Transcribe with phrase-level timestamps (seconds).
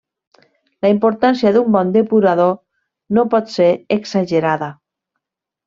[0.85, 2.57] La importància d'un bon depurador
[3.19, 4.75] no pot ser exagerada.